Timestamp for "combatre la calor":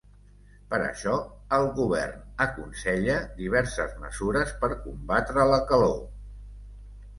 4.89-5.97